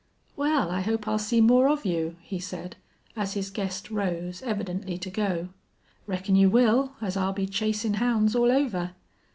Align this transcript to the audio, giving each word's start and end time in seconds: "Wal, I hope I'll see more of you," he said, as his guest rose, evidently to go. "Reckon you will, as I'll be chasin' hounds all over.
"Wal, 0.35 0.71
I 0.71 0.81
hope 0.81 1.07
I'll 1.07 1.19
see 1.19 1.41
more 1.41 1.69
of 1.69 1.85
you," 1.85 2.15
he 2.21 2.39
said, 2.39 2.75
as 3.15 3.35
his 3.35 3.51
guest 3.51 3.91
rose, 3.91 4.41
evidently 4.41 4.97
to 4.97 5.11
go. 5.11 5.49
"Reckon 6.07 6.35
you 6.35 6.49
will, 6.49 6.93
as 7.01 7.15
I'll 7.15 7.33
be 7.33 7.45
chasin' 7.45 7.93
hounds 7.93 8.35
all 8.35 8.51
over. 8.51 8.95